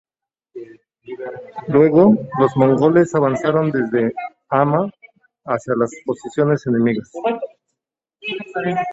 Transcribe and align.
Luego, 1.67 2.15
los 2.39 2.57
mongoles 2.57 3.13
avanzaron 3.13 3.69
desde 3.69 4.15
Hama 4.49 4.89
hacia 5.45 5.75
las 5.75 5.91
posiciones 6.03 6.65
enemigas. 6.65 7.11